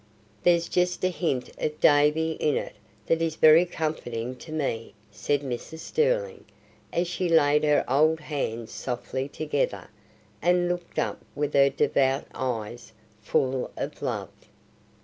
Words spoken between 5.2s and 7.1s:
Mrs. Sterling, as